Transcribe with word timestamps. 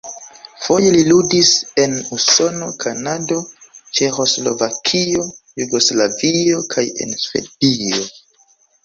Foje 0.67 0.91
li 0.93 1.01
ludis 1.09 1.49
en 1.83 1.91
Usono, 2.15 2.69
Kanado, 2.83 3.37
Ĉeĥoslovakio, 3.99 5.27
Jugoslavio 5.65 6.65
kaj 6.73 6.87
en 7.07 7.13
Svedio. 7.27 8.01